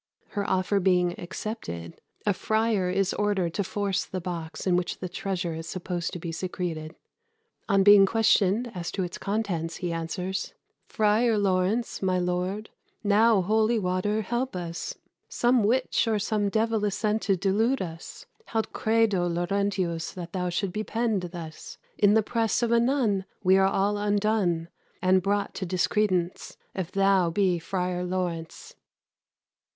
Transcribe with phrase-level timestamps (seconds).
[0.29, 5.07] Her offer being accepted, a friar is ordered to force the box in which the
[5.07, 6.95] treasure is supposed to be secreted.
[7.69, 10.55] On being questioned as to its contents, he answers
[10.89, 12.71] "Frier Laurence, my lord,
[13.03, 14.95] now holy water help us!
[15.29, 20.49] Some witch or some divell is sent to delude us: Haud credo Laurentius that thou
[20.49, 25.21] shouldst be pen'd thus In the presse of a nun; we are all undone, And
[25.21, 28.75] brought to discredence, if thou be Frier Laurence."